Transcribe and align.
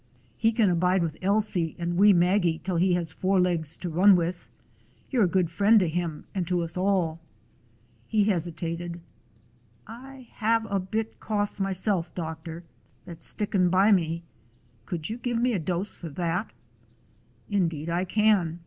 "He 0.35 0.51
can 0.51 0.79
bide 0.79 1.03
with 1.03 1.19
Ailsie 1.23 1.75
and 1.77 1.95
wee 1.95 2.11
Maggie 2.11 2.59
till 2.63 2.77
he 2.77 2.95
has 2.95 3.11
four 3.11 3.39
legs 3.39 3.75
to 3.77 3.87
run 3.87 4.15
with. 4.15 4.47
You 5.11 5.21
're 5.21 5.25
a 5.25 5.29
good 5.29 5.51
friend 5.51 5.79
to 5.79 5.87
him 5.87 6.25
and 6.33 6.47
to 6.47 6.61
us 6.63 6.75
all." 6.75 7.19
He 8.07 8.25
hesi 8.25 8.51
tated: 8.51 8.99
"I 9.85 10.27
have 10.37 10.65
a 10.67 10.79
bit 10.79 11.19
cough 11.19 11.59
myself, 11.59 12.11
doctor, 12.15 12.63
that 13.05 13.21
's 13.21 13.25
stickin' 13.25 13.69
by 13.69 13.91
me. 13.91 14.23
Could 14.87 15.07
you 15.11 15.19
give 15.19 15.37
me 15.37 15.53
a 15.53 15.59
dose 15.59 15.95
for 15.95 16.09
that?" 16.09 16.49
"Indeed 17.47 17.87
I 17.87 18.03
can. 18.03 18.59